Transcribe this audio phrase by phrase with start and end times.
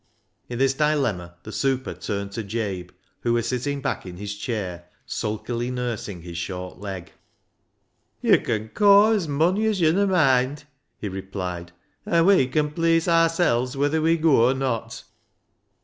[0.49, 2.87] In this dilemma the super turned to Jabe,
[3.19, 7.11] who was sitting back in his chair, sulkily nursing his short leg."
[8.23, 10.63] Yo' can caw as mony as yo'n a moind,"
[10.97, 11.71] he replied,"
[12.07, 15.03] an' we can pleease aarsel's whether we goa or not."